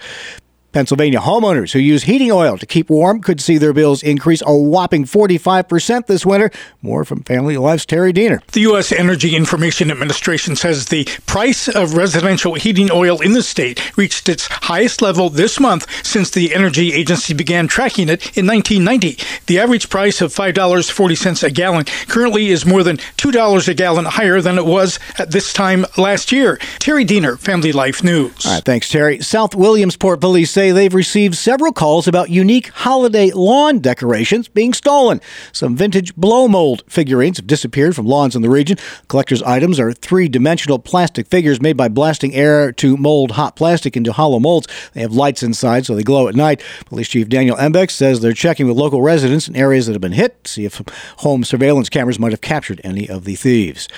Pennsylvania 0.72 1.18
homeowners 1.18 1.72
who 1.72 1.78
use 1.78 2.04
heating 2.04 2.30
oil 2.30 2.56
to 2.56 2.66
keep 2.66 2.90
warm 2.90 3.20
could 3.20 3.40
see 3.40 3.58
their 3.58 3.72
bills 3.72 4.02
increase 4.02 4.42
a 4.46 4.54
whopping 4.54 5.04
45% 5.04 6.06
this 6.06 6.24
winter. 6.24 6.50
More 6.80 7.04
from 7.04 7.22
Family 7.24 7.56
Life's 7.56 7.84
Terry 7.84 8.12
Diener. 8.12 8.40
The 8.52 8.60
U.S. 8.62 8.92
Energy 8.92 9.34
Information 9.34 9.90
Administration 9.90 10.56
says 10.56 10.86
the 10.86 11.08
price 11.26 11.68
of 11.68 11.94
residential 11.94 12.54
heating 12.54 12.90
oil 12.92 13.20
in 13.20 13.32
the 13.32 13.42
state 13.42 13.96
reached 13.96 14.28
its 14.28 14.46
highest 14.46 15.02
level 15.02 15.28
this 15.28 15.58
month 15.58 15.86
since 16.06 16.30
the 16.30 16.54
energy 16.54 16.92
agency 16.92 17.34
began 17.34 17.66
tracking 17.66 18.08
it 18.08 18.36
in 18.36 18.46
1990. 18.46 19.18
The 19.46 19.58
average 19.58 19.90
price 19.90 20.20
of 20.20 20.32
$5.40 20.32 21.42
a 21.42 21.50
gallon 21.50 21.84
currently 22.08 22.48
is 22.48 22.64
more 22.64 22.82
than 22.82 22.96
$2 22.96 23.68
a 23.68 23.74
gallon 23.74 24.04
higher 24.04 24.40
than 24.40 24.58
it 24.58 24.66
was 24.66 24.98
at 25.18 25.32
this 25.32 25.52
time 25.52 25.84
last 25.96 26.30
year. 26.30 26.58
Terry 26.78 27.04
Diener, 27.04 27.36
Family 27.36 27.72
Life 27.72 28.04
News. 28.04 28.46
All 28.46 28.54
right, 28.54 28.64
thanks, 28.64 28.88
Terry. 28.88 29.20
South 29.20 29.54
Williamsport 29.54 30.20
police 30.20 30.50
say 30.60 30.72
they've 30.72 30.92
received 30.92 31.36
several 31.36 31.72
calls 31.72 32.06
about 32.06 32.28
unique 32.28 32.68
holiday 32.68 33.30
lawn 33.30 33.78
decorations 33.78 34.46
being 34.46 34.74
stolen. 34.74 35.18
Some 35.52 35.74
vintage 35.74 36.14
blow 36.16 36.48
mold 36.48 36.82
figurines 36.86 37.38
have 37.38 37.46
disappeared 37.46 37.96
from 37.96 38.04
lawns 38.04 38.36
in 38.36 38.42
the 38.42 38.50
region. 38.50 38.76
Collectors' 39.08 39.42
items 39.44 39.80
are 39.80 39.94
three 39.94 40.28
dimensional 40.28 40.78
plastic 40.78 41.28
figures 41.28 41.62
made 41.62 41.78
by 41.78 41.88
blasting 41.88 42.34
air 42.34 42.72
to 42.72 42.98
mold 42.98 43.30
hot 43.30 43.56
plastic 43.56 43.96
into 43.96 44.12
hollow 44.12 44.38
molds. 44.38 44.68
They 44.92 45.00
have 45.00 45.14
lights 45.14 45.42
inside 45.42 45.86
so 45.86 45.94
they 45.94 46.02
glow 46.02 46.28
at 46.28 46.34
night. 46.34 46.62
Police 46.84 47.08
Chief 47.08 47.26
Daniel 47.26 47.56
Embeck 47.56 47.90
says 47.90 48.20
they're 48.20 48.34
checking 48.34 48.68
with 48.68 48.76
local 48.76 49.00
residents 49.00 49.48
in 49.48 49.56
areas 49.56 49.86
that 49.86 49.94
have 49.94 50.02
been 50.02 50.12
hit 50.12 50.44
to 50.44 50.50
see 50.50 50.66
if 50.66 50.82
home 51.18 51.42
surveillance 51.42 51.88
cameras 51.88 52.18
might 52.18 52.32
have 52.32 52.42
captured 52.42 52.82
any 52.84 53.08
of 53.08 53.24
the 53.24 53.34
thieves. 53.34 53.88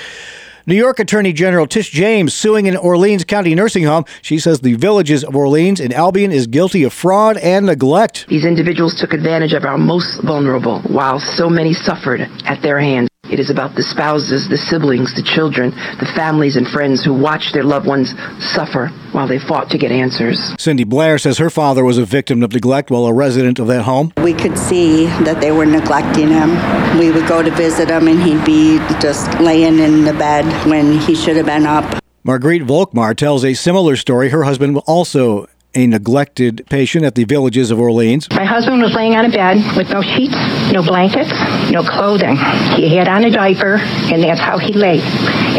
New 0.66 0.76
York 0.76 1.00
Attorney 1.00 1.33
General 1.33 1.66
Tish 1.66 1.90
James 1.90 2.35
suing 2.35 2.69
an 2.69 2.76
Orleans 2.76 3.25
County 3.25 3.54
nursing 3.54 3.83
home. 3.85 4.04
She 4.23 4.38
says 4.38 4.61
the 4.61 4.75
villages 4.75 5.25
of 5.25 5.35
Orleans 5.35 5.81
and 5.81 5.92
Albion 5.92 6.31
is 6.31 6.47
guilty 6.47 6.85
of 6.85 6.92
fraud 6.92 7.37
and 7.38 7.66
neglect. 7.66 8.26
These 8.28 8.45
individuals 8.45 8.95
took 9.00 9.12
advantage 9.12 9.54
of 9.54 9.64
our 9.64 9.78
most 9.78 10.23
vulnerable 10.23 10.81
while 10.83 11.19
so 11.19 11.50
many 11.50 11.73
suffered 11.73 12.21
at 12.45 12.62
their 12.62 12.78
hands. 12.78 13.12
It 13.33 13.41
is 13.41 13.49
about 13.49 13.75
the 13.77 13.83
spouses, 13.83 14.47
the 14.51 14.59
siblings, 14.59 15.15
the 15.15 15.23
children, 15.23 15.71
the 15.71 16.12
families 16.15 16.57
and 16.57 16.69
friends 16.69 17.03
who 17.03 17.15
watched 17.15 17.55
their 17.55 17.65
loved 17.65 17.87
ones 17.87 18.12
suffer 18.39 18.89
while 19.12 19.27
they 19.27 19.39
fought 19.39 19.71
to 19.71 19.79
get 19.79 19.91
answers. 19.91 20.55
Cindy 20.59 20.85
Blair 20.85 21.17
says 21.17 21.39
her 21.39 21.49
father 21.49 21.83
was 21.83 21.97
a 21.97 22.05
victim 22.05 22.43
of 22.43 22.53
neglect 22.53 22.91
while 22.91 23.07
a 23.07 23.15
resident 23.15 23.59
of 23.59 23.69
that 23.69 23.85
home. 23.85 24.12
We 24.19 24.35
could 24.35 24.59
see 24.59 25.07
that 25.25 25.41
they 25.41 25.51
were 25.51 25.65
neglecting 25.65 26.29
him. 26.29 26.51
We 26.99 27.11
would 27.11 27.27
go 27.27 27.43
to 27.43 27.51
visit 27.53 27.89
him 27.89 28.07
and 28.07 28.23
he'd 28.23 28.45
be 28.45 28.77
just 29.01 29.33
laying 29.41 29.79
in 29.79 30.05
the 30.05 30.12
bed 30.12 30.45
when 30.69 30.99
he 30.99 31.15
should 31.15 31.37
have 31.37 31.47
been 31.47 31.65
up. 31.65 32.03
Marguerite 32.25 32.62
Volkmar 32.62 33.17
tells 33.17 33.45
a 33.45 33.55
similar 33.55 33.97
story. 33.97 34.29
Her 34.29 34.45
husband 34.45 34.77
also 34.87 35.47
a 35.75 35.87
neglected 35.87 36.64
patient 36.69 37.05
at 37.05 37.14
the 37.14 37.25
Villages 37.25 37.71
of 37.71 37.81
Orleans. 37.81 38.29
My 38.31 38.45
husband 38.45 38.83
was 38.83 38.93
laying 38.95 39.14
on 39.14 39.25
a 39.25 39.31
bed 39.31 39.76
with 39.76 39.91
no 39.91 40.02
sheets, 40.02 40.35
no 40.73 40.83
blankets, 40.83 41.31
no 41.71 41.83
clothing. 41.83 42.37
He 42.76 42.95
had 42.97 43.09
on 43.09 43.25
a 43.25 43.31
diaper, 43.31 43.76
and 43.76 44.23
that's 44.23 44.41
how 44.41 44.59
he 44.59 44.73
lay 44.73 45.00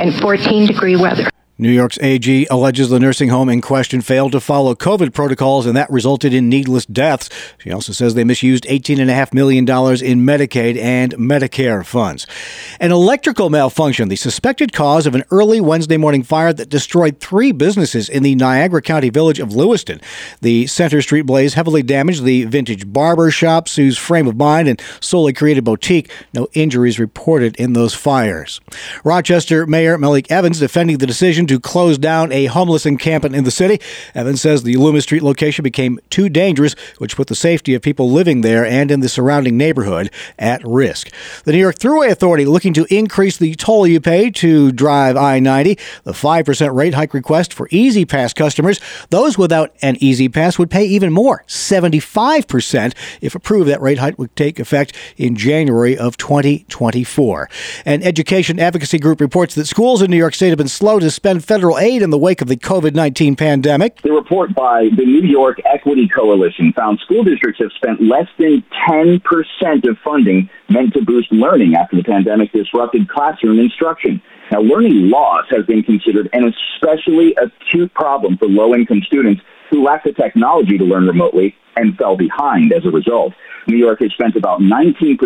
in 0.02 0.12
14 0.12 0.68
degree 0.68 0.96
weather. 0.96 1.30
New 1.64 1.72
York's 1.72 1.98
AG 2.02 2.46
alleges 2.52 2.90
the 2.90 3.00
nursing 3.00 3.30
home 3.30 3.48
in 3.48 3.62
question 3.62 4.02
failed 4.02 4.34
to 4.34 4.42
follow 4.42 4.76
COVID 4.76 5.14
protocols 5.14 5.66
and 5.66 5.78
that 5.78 5.90
resulted 5.90 6.34
in 6.34 6.50
needless 6.50 6.86
deaths. 6.86 7.30
She 7.58 7.72
also 7.72 7.94
says 7.94 8.16
they 8.16 8.26
misused 8.26 8.66
$18.5 8.66 9.34
million 9.34 9.64
in 9.64 10.26
Medicaid 10.26 10.78
and 10.78 11.14
Medicare 11.14 11.86
funds. 11.86 12.28
An 12.82 12.92
electrical 12.92 13.50
malfunction, 13.50 14.10
the 14.10 14.18
suspected 14.18 14.74
cause 14.74 15.08
of 15.08 15.16
an 15.16 15.24
early 15.32 15.62
Wednesday 15.62 15.96
morning 15.96 16.22
fire 16.22 16.52
that 16.52 16.68
destroyed 16.68 17.22
three 17.22 17.54
businesses 17.54 18.10
in 18.10 18.24
the 18.24 18.36
Niagara 18.36 18.82
County 18.82 19.10
village 19.10 19.40
of 19.40 19.56
Lewiston. 19.56 20.02
The 20.42 20.68
Center 20.68 21.02
Street 21.02 21.22
blaze 21.22 21.54
heavily 21.54 21.82
damaged 21.82 22.26
the 22.26 22.44
vintage 22.44 22.92
barber 22.92 23.32
shop, 23.32 23.70
Sue's 23.70 23.98
frame 23.98 24.28
of 24.28 24.36
mind, 24.36 24.68
and 24.68 24.82
solely 25.00 25.32
created 25.32 25.64
boutique. 25.64 26.12
No 26.34 26.50
injuries 26.52 27.00
reported 27.00 27.56
in 27.56 27.72
those 27.72 27.94
fires. 27.94 28.60
Rochester 29.06 29.66
Mayor 29.66 29.98
Malik 29.98 30.30
Evans 30.30 30.60
defending 30.60 30.98
the 30.98 31.08
decision 31.08 31.48
to 31.48 31.53
close 31.60 31.98
down 31.98 32.32
a 32.32 32.46
homeless 32.46 32.86
encampment 32.86 33.36
in 33.36 33.44
the 33.44 33.52
city. 33.52 33.80
Evans 34.14 34.42
says 34.42 34.64
the 34.64 34.78
Loomis 34.78 35.04
Street 35.04 35.24
location 35.24 35.64
became 35.64 36.00
too 36.10 36.30
dangerous, 36.30 36.76
which 36.98 37.16
put 37.16 37.28
the 37.28 37.36
safety 37.36 37.74
of 37.74 37.82
people 37.82 38.10
living 38.10 38.42
there 38.42 38.66
and 38.66 38.92
in 38.92 39.00
the 39.00 39.10
surrounding 39.10 39.58
neighborhood 39.58 40.12
at 40.38 40.64
risk. 40.66 41.10
The 41.46 41.52
New 41.52 41.60
York 41.60 41.78
Thruway 41.78 42.10
Authority 42.10 42.46
looking 42.46 42.74
to 42.74 42.86
increase 42.94 43.38
the 43.38 43.56
toll 43.56 43.88
you 43.88 44.00
pay 44.00 44.30
to 44.32 44.72
drive 44.72 45.18
I 45.18 45.40
90. 45.40 45.78
The 46.04 46.12
5% 46.12 46.76
rate 46.76 46.94
hike 46.94 47.14
request 47.14 47.54
for 47.54 47.68
E-ZPass 47.72 48.36
customers. 48.36 48.80
Those 49.10 49.38
without 49.38 49.74
an 49.82 49.98
E-ZPass 50.00 50.60
would 50.60 50.70
pay 50.70 50.86
even 50.86 51.12
more, 51.12 51.44
75%. 51.48 52.94
If 53.22 53.36
approved, 53.36 53.70
that 53.70 53.82
rate 53.82 54.00
hike 54.00 54.20
would 54.20 54.36
take 54.36 54.60
effect 54.60 54.96
in 55.18 55.36
January 55.36 55.98
of 55.98 56.18
2024. 56.18 57.50
An 57.86 58.04
education 58.04 58.60
advocacy 58.60 59.00
group 59.00 59.22
reports 59.22 59.56
that 59.56 59.66
schools 59.66 60.02
in 60.02 60.12
New 60.12 60.18
York 60.18 60.36
State 60.36 60.50
have 60.50 60.58
been 60.58 60.68
slow 60.68 61.00
to 61.00 61.10
spend 61.10 61.33
federal 61.40 61.80
aid 61.80 62.02
in 62.02 62.10
the 62.10 62.18
wake 62.18 62.42
of 62.42 62.48
the 62.48 62.58
COVID 62.58 62.94
19 62.94 63.36
pandemic. 63.36 64.02
The 64.02 64.12
report 64.12 64.54
by 64.54 64.90
the 64.96 65.06
New 65.06 65.28
York 65.28 65.60
Equity 65.66 66.08
Coalition 66.08 66.74
found 66.74 67.00
school 67.00 67.24
districts 67.24 67.62
have 67.62 67.72
spent 67.74 68.02
less 68.02 68.28
than 68.38 68.64
10% 68.88 69.22
of 69.90 69.98
funding 70.04 70.50
meant 70.70 70.94
to 70.94 71.04
boost 71.04 71.32
learning 71.32 71.76
after 71.76 71.96
the 71.96 72.04
pandemic 72.04 72.52
disrupted 72.52 73.08
classroom 73.10 73.60
instruction. 73.60 74.22
Now, 74.52 74.60
learning 74.62 75.10
loss 75.10 75.46
has 75.50 75.66
been 75.66 75.84
considered 75.84 76.30
an 76.34 76.54
especially 76.54 77.36
acute 77.36 77.94
problem 77.94 78.38
for 78.38 78.48
low 78.48 78.76
income 78.76 79.02
students 79.02 79.42
who 79.70 79.84
lack 79.84 80.04
the 80.04 80.14
technology 80.14 80.78
to 80.78 80.84
learn 80.84 81.08
remotely 81.08 81.56
and 81.76 81.98
fell 81.98 82.16
behind 82.16 82.72
as 82.72 82.86
a 82.86 82.92
result. 82.92 83.34
New 83.68 83.78
York 83.78 84.00
has 84.02 84.12
spent 84.12 84.36
about 84.36 84.60
19% 84.60 85.18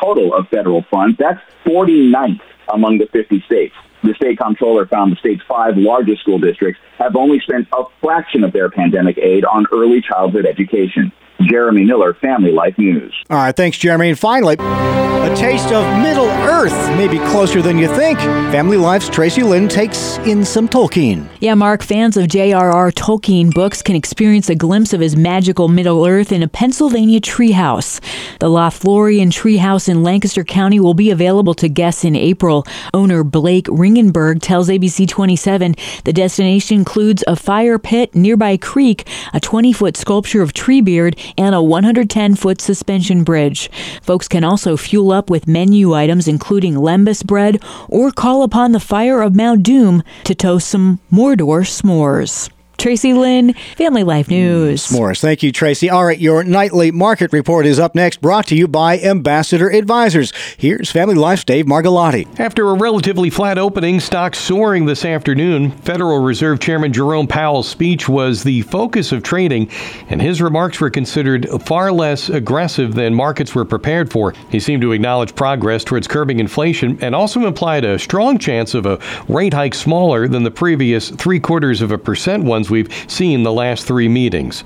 total 0.00 0.34
of 0.34 0.48
federal 0.48 0.82
funds. 0.90 1.16
That's 1.18 1.40
49th 1.64 2.40
among 2.68 2.98
the 2.98 3.06
50 3.06 3.40
states. 3.42 3.74
The 4.02 4.14
state 4.14 4.38
comptroller 4.38 4.86
found 4.86 5.12
the 5.12 5.16
state's 5.16 5.42
five 5.48 5.76
largest 5.76 6.20
school 6.20 6.38
districts 6.38 6.80
have 6.98 7.16
only 7.16 7.40
spent 7.40 7.68
a 7.72 7.84
fraction 8.00 8.44
of 8.44 8.52
their 8.52 8.70
pandemic 8.70 9.18
aid 9.18 9.44
on 9.44 9.66
early 9.72 10.00
childhood 10.00 10.46
education. 10.46 11.12
Jeremy 11.42 11.84
Miller, 11.84 12.14
Family 12.14 12.52
Life 12.52 12.78
News. 12.78 13.14
All 13.30 13.36
right, 13.36 13.54
thanks, 13.54 13.78
Jeremy. 13.78 14.10
And 14.10 14.18
finally, 14.18 14.56
a 14.58 15.34
taste 15.34 15.72
of 15.72 15.84
Middle 16.02 16.28
Earth, 16.28 16.72
maybe 16.96 17.18
closer 17.30 17.60
than 17.60 17.78
you 17.78 17.88
think. 17.88 18.18
Family 18.18 18.76
Life's 18.76 19.08
Tracy 19.08 19.42
Lynn 19.42 19.68
takes 19.68 20.18
in 20.18 20.44
some 20.44 20.68
Tolkien. 20.68 21.26
Yeah, 21.40 21.54
Mark, 21.54 21.82
fans 21.82 22.16
of 22.16 22.28
J.R.R. 22.28 22.92
Tolkien 22.92 23.52
books 23.52 23.82
can 23.82 23.96
experience 23.96 24.48
a 24.48 24.54
glimpse 24.54 24.92
of 24.92 25.00
his 25.00 25.16
magical 25.16 25.68
Middle 25.68 26.06
Earth 26.06 26.30
in 26.30 26.42
a 26.42 26.48
Pennsylvania 26.48 27.20
treehouse. 27.20 28.00
The 28.38 28.46
Lothlorien 28.46 29.32
Treehouse 29.32 29.88
in 29.88 30.02
Lancaster 30.02 30.44
County 30.44 30.78
will 30.78 30.94
be 30.94 31.10
available 31.10 31.54
to 31.54 31.68
guests 31.68 32.04
in 32.04 32.14
April. 32.14 32.64
Owner 32.94 33.24
Blake 33.24 33.66
Ringenberg 33.66 34.40
tells 34.40 34.68
ABC 34.68 35.08
27 35.08 35.74
the 36.04 36.12
destination 36.12 36.78
includes 36.78 37.24
a 37.26 37.34
fire 37.34 37.78
pit, 37.78 38.14
nearby 38.14 38.56
creek, 38.56 39.08
a 39.34 39.40
20 39.40 39.72
foot 39.72 39.96
sculpture 39.96 40.42
of 40.42 40.52
Treebeard, 40.52 41.18
and 41.36 41.54
a 41.54 41.62
110 41.62 42.34
foot 42.34 42.60
suspension 42.60 43.24
bridge. 43.24 43.70
Folks 44.02 44.28
can 44.28 44.44
also 44.44 44.76
fuel 44.76 45.12
up 45.12 45.30
with 45.30 45.46
menu 45.46 45.94
items 45.94 46.28
including 46.28 46.74
lembas 46.74 47.24
bread 47.24 47.62
or 47.88 48.10
call 48.10 48.42
upon 48.42 48.72
the 48.72 48.80
fire 48.80 49.22
of 49.22 49.34
Mount 49.36 49.62
Doom 49.62 50.02
to 50.24 50.34
toast 50.34 50.68
some 50.68 50.98
Mordor 51.12 51.62
s'mores. 51.64 52.50
Tracy 52.78 53.12
Lynn, 53.12 53.54
Family 53.76 54.04
Life 54.04 54.26
mm, 54.26 54.30
News. 54.30 54.92
Morris, 54.92 55.20
Thank 55.20 55.42
you, 55.42 55.50
Tracy. 55.50 55.90
All 55.90 56.04
right, 56.04 56.18
your 56.18 56.44
nightly 56.44 56.90
market 56.90 57.32
report 57.32 57.66
is 57.66 57.78
up 57.78 57.94
next, 57.94 58.20
brought 58.20 58.46
to 58.48 58.54
you 58.54 58.68
by 58.68 58.98
Ambassador 59.00 59.70
Advisors. 59.70 60.32
Here's 60.56 60.90
Family 60.90 61.14
Life's 61.14 61.44
Dave 61.44 61.66
Margolotti. 61.66 62.26
After 62.38 62.68
a 62.68 62.74
relatively 62.74 63.30
flat 63.30 63.58
opening, 63.58 64.00
stocks 64.00 64.38
soaring 64.38 64.86
this 64.86 65.04
afternoon. 65.04 65.70
Federal 65.70 66.18
Reserve 66.20 66.60
Chairman 66.60 66.92
Jerome 66.92 67.26
Powell's 67.26 67.68
speech 67.68 68.08
was 68.08 68.42
the 68.42 68.62
focus 68.62 69.12
of 69.12 69.22
trading, 69.22 69.70
and 70.08 70.20
his 70.20 70.42
remarks 70.42 70.80
were 70.80 70.90
considered 70.90 71.48
far 71.62 71.90
less 71.90 72.28
aggressive 72.28 72.94
than 72.94 73.14
markets 73.14 73.54
were 73.54 73.64
prepared 73.64 74.10
for. 74.10 74.34
He 74.50 74.60
seemed 74.60 74.82
to 74.82 74.92
acknowledge 74.92 75.34
progress 75.34 75.82
towards 75.82 76.06
curbing 76.06 76.40
inflation 76.40 76.98
and 77.00 77.14
also 77.14 77.46
implied 77.46 77.84
a 77.84 77.98
strong 77.98 78.38
chance 78.38 78.74
of 78.74 78.86
a 78.86 79.00
rate 79.28 79.54
hike 79.54 79.74
smaller 79.74 80.28
than 80.28 80.44
the 80.44 80.50
previous 80.50 81.10
three 81.10 81.40
quarters 81.40 81.80
of 81.80 81.90
a 81.90 81.98
percent 81.98 82.44
ones 82.66 82.70
we've 82.70 83.10
seen 83.10 83.42
the 83.42 83.52
last 83.52 83.86
three 83.86 84.08
meetings. 84.08 84.64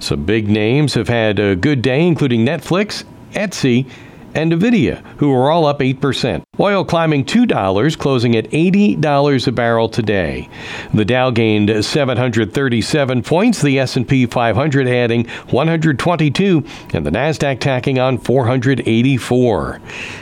Some 0.00 0.24
big 0.24 0.48
names 0.48 0.94
have 0.94 1.08
had 1.08 1.38
a 1.38 1.56
good 1.56 1.82
day, 1.82 2.06
including 2.06 2.44
Netflix, 2.44 3.04
Etsy, 3.32 3.88
and 4.34 4.52
Nvidia, 4.52 5.02
who 5.18 5.32
are 5.32 5.50
all 5.50 5.66
up 5.66 5.80
8%. 5.80 6.42
Oil 6.60 6.84
climbing 6.84 7.24
$2, 7.24 7.98
closing 7.98 8.36
at 8.36 8.50
$80 8.50 9.46
a 9.46 9.52
barrel 9.52 9.88
today. 9.88 10.48
The 10.92 11.04
Dow 11.04 11.30
gained 11.30 11.84
737 11.84 13.22
points, 13.22 13.62
the 13.62 13.78
S&P 13.78 14.26
500 14.26 14.86
adding 14.86 15.26
122, 15.50 16.64
and 16.92 17.06
the 17.06 17.10
Nasdaq 17.10 17.60
tacking 17.60 17.98
on 17.98 18.18
484. 18.18 19.80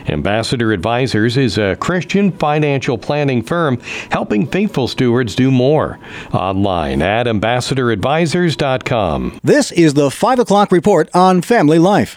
Ambassador 0.09 0.73
Advisors 0.73 1.37
is 1.37 1.59
a 1.59 1.77
Christian 1.77 2.33
financial 2.33 2.97
planning 2.97 3.43
firm 3.43 3.79
helping 4.11 4.47
faithful 4.47 4.89
stewards 4.89 5.35
do 5.35 5.51
more. 5.51 5.99
Online 6.33 7.03
at 7.03 7.27
ambassadoradvisors.com. 7.27 9.41
This 9.43 9.73
is 9.73 9.95
the 9.95 10.11
5 10.11 10.39
o'clock 10.39 10.71
report 10.73 11.09
on 11.15 11.43
family 11.43 11.79
life. 11.79 12.17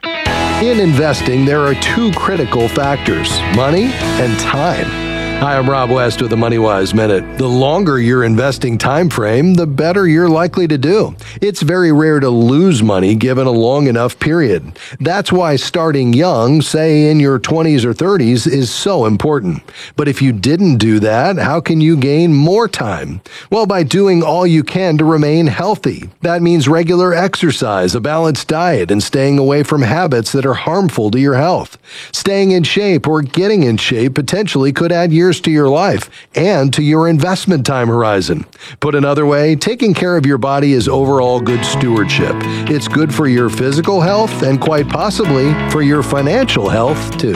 In 0.63 0.79
investing, 0.79 1.43
there 1.43 1.60
are 1.65 1.75
two 1.75 2.10
critical 2.13 2.70
factors 2.70 3.41
money 3.53 3.91
and 3.91 4.39
time. 4.39 5.02
Hi, 5.43 5.57
I'm 5.57 5.69
Rob 5.69 5.89
West 5.89 6.21
with 6.21 6.29
the 6.29 6.38
MoneyWise 6.38 6.93
Minute. 6.93 7.38
The 7.38 7.50
longer 7.50 8.00
your 8.00 8.23
investing 8.23 8.77
time 8.77 9.09
frame, 9.09 9.55
the 9.55 9.67
better 9.67 10.07
you're 10.07 10.29
likely 10.29 10.69
to 10.69 10.77
do. 10.77 11.17
It's 11.41 11.62
very 11.62 11.91
rare 11.91 12.21
to 12.21 12.29
lose 12.29 12.81
money 12.81 13.13
given 13.13 13.45
a 13.45 13.51
long 13.51 13.88
enough 13.88 14.17
period. 14.19 14.79
That's 15.01 15.33
why 15.33 15.57
starting 15.57 16.13
young, 16.13 16.62
say 16.62 17.12
in 17.12 17.19
your 17.19 17.39
20s 17.39 17.83
or 17.83 17.93
30s, 17.93 18.47
is 18.47 18.71
so 18.71 19.05
important. 19.05 19.63
But 19.97 20.07
if 20.07 20.21
you 20.21 20.31
didn't 20.31 20.77
do 20.77 21.01
that, 21.01 21.35
how 21.35 21.59
can 21.59 21.81
you 21.81 21.97
gain 21.97 22.33
more 22.33 22.69
time? 22.69 23.19
Well, 23.50 23.65
by 23.65 23.83
doing 23.83 24.23
all 24.23 24.47
you 24.47 24.63
can 24.63 24.97
to 25.00 25.03
remain 25.03 25.47
healthy. 25.47 26.09
That 26.21 26.41
means 26.41 26.69
regular 26.69 27.13
exercise, 27.13 27.95
a 27.95 28.00
balanced 28.00 28.47
diet, 28.47 28.91
and 28.91 29.03
staying 29.03 29.39
away 29.39 29.63
from 29.63 29.81
habits 29.81 30.31
that 30.31 30.45
are 30.45 30.53
harmful 30.53 31.12
to 31.12 31.19
your 31.19 31.35
health. 31.35 31.77
Staying 32.13 32.51
in 32.51 32.63
shape 32.63 33.09
or 33.09 33.21
getting 33.21 33.63
in 33.63 33.75
shape 33.75 34.15
potentially 34.15 34.71
could 34.71 34.93
add 34.93 35.12
years 35.12 35.32
to 35.41 35.51
your 35.51 35.69
life 35.69 36.09
and 36.35 36.73
to 36.73 36.81
your 36.81 37.07
investment 37.07 37.65
time 37.65 37.87
horizon. 37.87 38.45
Put 38.79 38.95
another 38.95 39.25
way, 39.25 39.55
taking 39.55 39.93
care 39.93 40.17
of 40.17 40.25
your 40.25 40.37
body 40.37 40.73
is 40.73 40.87
overall 40.87 41.39
good 41.39 41.65
stewardship. 41.65 42.35
It's 42.69 42.87
good 42.87 43.13
for 43.13 43.27
your 43.27 43.49
physical 43.49 44.01
health 44.01 44.43
and 44.43 44.59
quite 44.59 44.89
possibly 44.89 45.53
for 45.69 45.81
your 45.81 46.03
financial 46.03 46.69
health 46.69 47.17
too. 47.17 47.33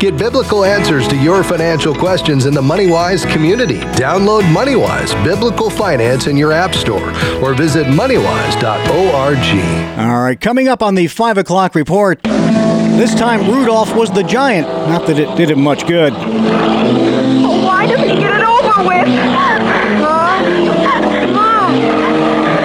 Get 0.00 0.16
biblical 0.16 0.64
answers 0.64 1.06
to 1.08 1.16
your 1.16 1.44
financial 1.44 1.94
questions 1.94 2.46
in 2.46 2.54
the 2.54 2.62
MoneyWise 2.62 3.30
community. 3.30 3.80
Download 4.00 4.40
MoneyWise 4.40 5.12
Biblical 5.22 5.68
Finance 5.68 6.26
in 6.26 6.38
your 6.38 6.52
App 6.52 6.74
Store 6.74 7.10
or 7.42 7.52
visit 7.52 7.86
moneywise.org. 7.86 9.98
All 9.98 10.22
right, 10.22 10.40
coming 10.40 10.68
up 10.68 10.82
on 10.82 10.94
the 10.94 11.06
5 11.06 11.36
o'clock 11.36 11.74
report. 11.74 12.18
This 13.00 13.14
time, 13.14 13.50
Rudolph 13.50 13.96
was 13.96 14.10
the 14.10 14.22
giant. 14.22 14.68
Not 14.68 15.06
that 15.06 15.18
it 15.18 15.34
did 15.34 15.50
him 15.50 15.62
much 15.62 15.86
good. 15.86 16.12
Why 16.12 17.86
doesn't 17.86 18.06
he 18.06 18.16
get 18.16 18.38
it 18.38 18.42
over 18.42 18.86
with? 18.86 19.08
Mom, 20.02 20.44
Mom, 21.32 21.72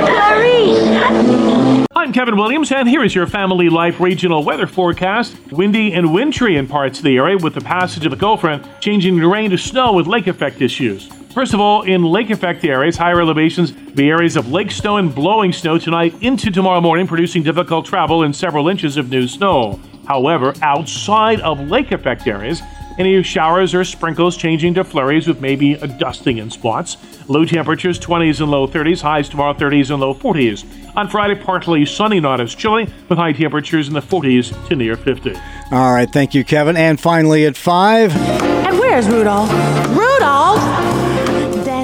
Clarice. 0.06 1.88
I'm 1.96 2.12
Kevin 2.12 2.36
Williams, 2.36 2.70
and 2.74 2.90
here 2.90 3.06
is 3.06 3.16
your 3.16 3.28
Family 3.28 3.70
Life 3.70 4.02
regional 4.02 4.44
weather 4.44 4.68
forecast. 4.68 5.38
Windy 5.54 5.94
and 5.94 6.14
wintry 6.14 6.58
in 6.58 6.68
parts 6.68 6.98
of 6.98 7.06
the 7.06 7.16
area 7.16 7.38
with 7.38 7.54
the 7.54 7.62
passage 7.62 8.04
of 8.04 8.12
the 8.12 8.18
cold 8.18 8.42
front, 8.42 8.68
changing 8.82 9.18
the 9.18 9.28
rain 9.28 9.52
to 9.52 9.58
snow 9.58 9.94
with 9.94 10.06
lake 10.06 10.28
effect 10.28 10.62
issues. 10.62 11.08
First 11.34 11.54
of 11.54 11.62
all, 11.62 11.84
in 11.84 12.04
lake 12.04 12.30
effect 12.30 12.66
areas, 12.66 12.98
higher 12.98 13.22
elevations, 13.22 13.74
the 13.94 14.10
areas 14.10 14.36
of 14.36 14.52
lake 14.52 14.72
snow 14.72 14.98
and 14.98 15.16
blowing 15.16 15.54
snow 15.54 15.78
tonight 15.78 16.14
into 16.20 16.52
tomorrow 16.52 16.82
morning, 16.82 17.08
producing 17.08 17.42
difficult 17.42 17.86
travel 17.86 18.24
and 18.24 18.36
several 18.36 18.68
inches 18.68 18.98
of 18.98 19.10
new 19.10 19.30
snow. 19.30 19.80
However, 20.08 20.54
outside 20.62 21.42
of 21.42 21.60
lake 21.70 21.92
effect 21.92 22.28
areas, 22.28 22.62
any 22.98 23.22
showers 23.24 23.74
or 23.74 23.84
sprinkles 23.84 24.38
changing 24.38 24.74
to 24.76 24.84
flurries 24.84 25.28
with 25.28 25.42
maybe 25.42 25.74
a 25.74 25.88
dusting 25.88 26.38
in 26.38 26.50
spots. 26.50 26.98
Low 27.28 27.44
temperatures 27.44 28.00
20s 28.00 28.40
and 28.40 28.50
low 28.50 28.68
30s, 28.68 29.02
highs 29.02 29.28
tomorrow 29.28 29.54
30s 29.54 29.92
and 29.92 30.00
low 30.00 30.14
40s. 30.14 30.66
On 30.96 31.10
Friday, 31.10 31.36
partly 31.36 31.86
sunny, 31.86 32.20
not 32.20 32.40
as 32.40 32.56
chilly, 32.56 32.88
with 33.10 33.18
high 33.18 33.34
temperatures 33.34 33.88
in 33.88 33.94
the 33.94 34.02
40s 34.02 34.68
to 34.70 34.76
near 34.76 34.96
50. 34.96 35.34
All 35.72 35.94
right, 35.94 36.10
thank 36.10 36.34
you, 36.34 36.46
Kevin. 36.46 36.78
And 36.78 37.00
finally 37.00 37.46
at 37.46 37.58
5. 37.58 38.16
And 38.16 38.80
where's 38.80 39.10
Rudolph? 39.10 39.52
Rudolph! 39.90 40.35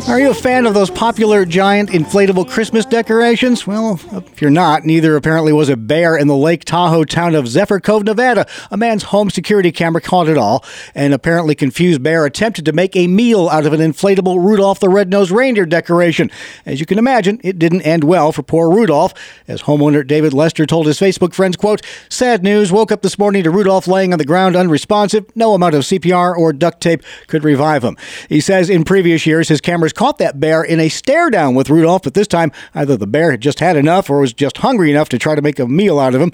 Are 0.08 0.20
you 0.20 0.32
a 0.32 0.34
fan 0.34 0.66
of 0.66 0.74
those 0.74 0.90
popular 0.90 1.46
giant 1.46 1.90
inflatable 1.92 2.50
Christmas 2.50 2.86
decorations? 2.86 3.66
Well, 3.66 3.98
if 4.12 4.42
you're 4.42 4.52
not, 4.52 4.84
neither 4.84 5.16
apparently 5.16 5.54
was 5.54 5.70
a 5.70 5.78
bear 5.78 6.18
in 6.18 6.28
the 6.28 6.36
Lake 6.36 6.66
Tahoe 6.66 7.06
town 7.06 7.34
of 7.34 7.48
Zephyr 7.48 7.80
Cove, 7.80 8.04
Nevada. 8.04 8.46
A 8.72 8.78
man's 8.78 9.04
home 9.04 9.30
security 9.30 9.72
camera 9.72 10.02
caught 10.02 10.28
it 10.28 10.38
all. 10.38 10.66
An 10.96 11.14
apparently 11.14 11.56
confused 11.56 12.04
bear 12.04 12.26
attempted 12.26 12.66
to 12.66 12.74
make 12.74 12.94
a 12.96 13.08
meal 13.08 13.48
out 13.48 13.66
of 13.66 13.72
an 13.72 13.80
inflatable 13.80 14.44
Rudolph 14.44 14.82
the 14.82 14.90
Red-Nosed 14.90 15.32
Reindeer 15.32 15.66
decoration. 15.66 16.30
As 16.66 16.82
you 16.82 16.86
can 16.86 16.98
imagine, 16.98 17.40
it 17.42 17.58
didn't 17.58 17.84
end 17.84 18.04
well 18.04 18.34
for 18.34 18.44
poor 18.44 18.70
Rudolph. 18.70 19.14
As 19.48 19.62
homeowner 19.62 20.06
David 20.06 20.34
Lester 20.34 20.66
told 20.66 20.88
his 20.88 21.00
Facebook 21.00 21.34
friends, 21.34 21.56
quote, 21.56 21.86
Sad 22.10 22.44
news, 22.44 22.70
woke 22.70 22.92
up 22.92 23.02
this 23.02 23.18
morning 23.18 23.44
to 23.44 23.52
Rudolph 23.52 23.88
laying 23.88 24.12
on 24.12 24.20
the 24.20 24.26
ground 24.26 24.58
unresponsive. 24.58 25.26
No 25.36 25.54
amount 25.54 25.76
of 25.76 25.84
CPR 25.84 26.36
or 26.36 26.52
duct 26.52 26.82
tape 26.82 27.02
could 27.28 27.46
revive 27.46 27.84
him. 27.84 27.96
He 28.28 28.42
says 28.42 28.70
in 28.70 28.84
previous 28.84 29.26
years, 29.26 29.48
his 29.48 29.62
caught 29.94 30.18
that 30.18 30.40
bear 30.40 30.64
in 30.64 30.80
a 30.80 30.90
stare 30.90 31.30
down 31.30 31.56
with 31.56 31.70
Rudolph, 31.70 32.04
but 32.04 32.14
this 32.14 32.28
time 32.28 32.52
either 32.74 32.98
the 32.98 33.08
bear 33.08 33.32
had 33.32 33.42
just 33.42 33.60
had 33.60 33.76
enough 33.76 34.10
or 34.10 34.20
was 34.20 34.34
just 34.34 34.58
hungry 34.58 34.92
enough 34.92 35.10
to 35.10 35.20
try 35.20 35.36
to 35.36 35.42
make 35.42 35.60
a 35.60 35.68
meal 35.68 36.00
out 36.00 36.16
of 36.16 36.22
him. 36.22 36.32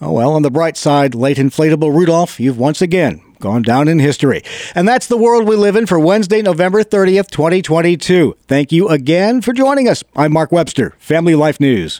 Oh 0.00 0.12
well, 0.12 0.32
on 0.32 0.42
the 0.42 0.50
bright 0.50 0.76
side, 0.76 1.14
late 1.14 1.38
inflatable 1.38 1.94
Rudolph, 1.94 2.38
you've 2.38 2.58
once 2.58 2.82
again 2.82 3.22
gone 3.40 3.62
down 3.62 3.88
in 3.88 3.98
history. 3.98 4.42
And 4.74 4.88
that's 4.88 5.06
the 5.06 5.16
world 5.16 5.46
we 5.46 5.56
live 5.56 5.76
in 5.76 5.86
for 5.86 5.98
Wednesday, 5.98 6.42
November 6.42 6.82
30th, 6.82 7.30
2022. 7.30 8.36
Thank 8.48 8.72
you 8.72 8.88
again 8.88 9.40
for 9.40 9.52
joining 9.52 9.88
us. 9.88 10.02
I'm 10.14 10.32
Mark 10.32 10.52
Webster, 10.52 10.94
Family 10.98 11.34
Life 11.34 11.60
News. 11.60 11.94